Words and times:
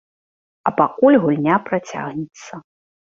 А 0.69 0.71
пакуль 0.79 1.17
гульня 1.25 1.55
працягнецца. 1.67 2.53